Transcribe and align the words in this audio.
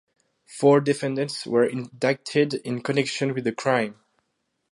Four 0.47 0.81
defendants 0.81 1.45
were 1.45 1.63
indicted 1.63 2.55
in 2.55 2.81
connection 2.81 3.35
with 3.35 3.43
the 3.43 3.51
crime. 3.51 3.99